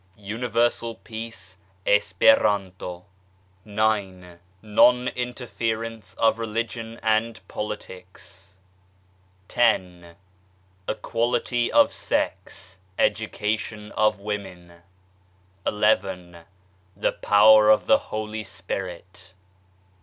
Universal 0.17 0.95
Peace 0.95 1.59
Esperanto. 1.85 3.05
IX. 3.63 4.39
Non 4.63 5.07
Interference 5.09 6.15
of 6.15 6.39
Religion 6.39 6.99
and 7.03 7.47
Politics. 7.47 8.55
X. 9.55 10.15
Equality 10.89 11.71
of 11.71 11.93
Sex 11.93 12.79
Education 12.97 13.91
of 13.91 14.19
Women. 14.19 14.81
XL 15.69 16.37
The 16.97 17.11
Power 17.21 17.69
of 17.69 17.85
the 17.85 17.99
Holy 17.99 18.43
Spirit. 18.43 19.35